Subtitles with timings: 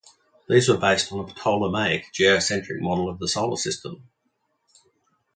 [0.49, 4.09] These were based on a Ptolemaic, geocentric model of the solar system.